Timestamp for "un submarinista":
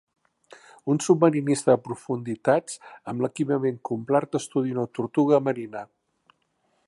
0.93-1.71